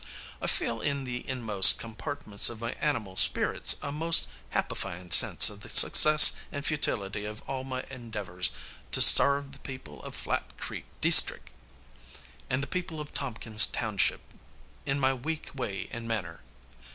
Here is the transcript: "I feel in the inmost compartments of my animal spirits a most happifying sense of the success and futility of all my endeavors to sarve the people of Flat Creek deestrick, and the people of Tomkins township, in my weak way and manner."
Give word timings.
"I 0.41 0.47
feel 0.47 0.81
in 0.81 1.03
the 1.03 1.23
inmost 1.29 1.77
compartments 1.77 2.49
of 2.49 2.59
my 2.59 2.71
animal 2.81 3.15
spirits 3.15 3.75
a 3.83 3.91
most 3.91 4.27
happifying 4.49 5.11
sense 5.11 5.47
of 5.47 5.61
the 5.61 5.69
success 5.69 6.31
and 6.51 6.65
futility 6.65 7.23
of 7.25 7.43
all 7.47 7.63
my 7.63 7.83
endeavors 7.87 8.49
to 8.93 8.99
sarve 9.03 9.51
the 9.51 9.59
people 9.59 10.01
of 10.01 10.15
Flat 10.15 10.57
Creek 10.57 10.85
deestrick, 11.01 11.51
and 12.49 12.63
the 12.63 12.67
people 12.67 12.99
of 12.99 13.13
Tomkins 13.13 13.67
township, 13.67 14.21
in 14.87 14.99
my 14.99 15.13
weak 15.13 15.51
way 15.53 15.87
and 15.91 16.07
manner." 16.07 16.41